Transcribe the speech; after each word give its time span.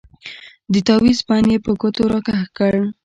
د 0.73 0.75
تاويز 0.87 1.19
بند 1.27 1.47
يې 1.53 1.57
په 1.65 1.71
ګوتو 1.81 2.03
راکښ 2.11 2.41
کړ. 2.57 2.73